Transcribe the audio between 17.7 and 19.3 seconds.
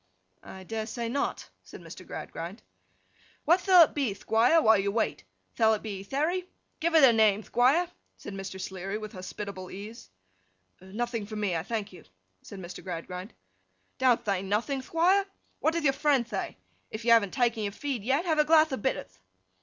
feed yet, have a glath of bitterth.